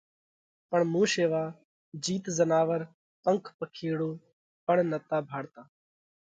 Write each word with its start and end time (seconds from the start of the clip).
پڻ 0.69 0.79
مُون 0.91 1.05
شيوا 1.13 1.43
جيت 2.03 2.23
زناور 2.37 2.81
پنک 3.23 3.43
پکيرُو 3.57 4.11
پڻ 4.65 4.75
نتا 4.91 5.17
ڀاۯتا۔ 5.29 5.61